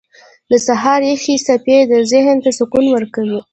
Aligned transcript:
•د 0.51 0.51
سهار 0.67 1.01
یخې 1.11 1.35
څپې 1.45 1.77
ذهن 2.11 2.37
ته 2.43 2.49
سکون 2.59 2.85
ورکوي. 2.91 3.39